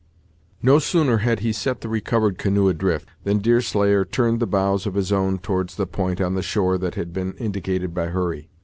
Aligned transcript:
No 0.63 0.79
sooner 0.79 1.17
had 1.17 1.41
he 1.41 1.53
set 1.53 1.81
the 1.81 1.87
recovered 1.87 2.39
canoe 2.39 2.67
adrift, 2.69 3.07
than 3.23 3.37
Deerslayer 3.37 4.03
turned 4.03 4.39
the 4.39 4.47
bows 4.47 4.87
of 4.87 4.95
his 4.95 5.11
own 5.11 5.37
towards 5.37 5.75
the 5.75 5.85
point 5.85 6.19
on 6.19 6.33
the 6.33 6.41
shore 6.41 6.79
that 6.79 6.95
had 6.95 7.13
been 7.13 7.33
indicated 7.33 7.93
by 7.93 8.07
Hurry. 8.07 8.49